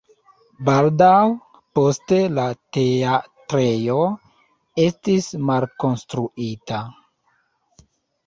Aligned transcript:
Baldaŭ 0.67 1.17
poste 1.79 2.17
la 2.37 2.45
teatrejo 2.77 3.99
estis 4.85 5.27
malkonstruita. 5.51 6.81